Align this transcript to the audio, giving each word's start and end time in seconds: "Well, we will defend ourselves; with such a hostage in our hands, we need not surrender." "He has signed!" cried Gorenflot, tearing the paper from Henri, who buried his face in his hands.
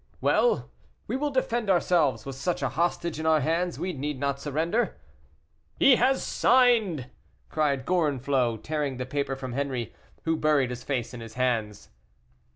"Well, 0.19 0.71
we 1.05 1.15
will 1.15 1.29
defend 1.29 1.69
ourselves; 1.69 2.25
with 2.25 2.35
such 2.35 2.63
a 2.63 2.69
hostage 2.69 3.19
in 3.19 3.27
our 3.27 3.41
hands, 3.41 3.77
we 3.77 3.93
need 3.93 4.19
not 4.19 4.39
surrender." 4.39 4.97
"He 5.77 5.97
has 5.97 6.23
signed!" 6.23 7.11
cried 7.49 7.85
Gorenflot, 7.85 8.63
tearing 8.63 8.97
the 8.97 9.05
paper 9.05 9.35
from 9.35 9.53
Henri, 9.53 9.93
who 10.23 10.37
buried 10.37 10.71
his 10.71 10.83
face 10.83 11.13
in 11.13 11.21
his 11.21 11.35
hands. 11.35 11.89